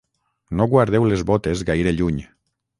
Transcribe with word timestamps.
no 0.61 0.67
guardeu 0.71 1.05
les 1.11 1.25
botes 1.33 1.63
gaire 1.71 1.95
lluny 2.01 2.27